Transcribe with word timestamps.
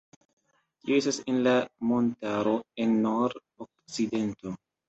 Tio 0.85 0.97
estas 1.01 1.19
en 1.33 1.37
la 1.49 1.53
montaro, 1.91 2.57
en 2.87 2.97
nord-okcidento. 3.07 4.57